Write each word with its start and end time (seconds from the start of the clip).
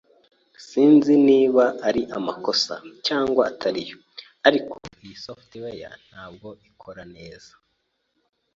Sinzi 0.67 1.13
niba 1.29 1.63
ari 1.87 2.01
amakosa 2.17 2.75
cyangwa 3.07 3.41
atariyo, 3.51 3.95
ariko 4.47 4.71
iyi 5.03 5.15
software 5.25 5.93
ntabwo 6.09 6.47
ikora 6.69 7.03
neza. 7.15 7.51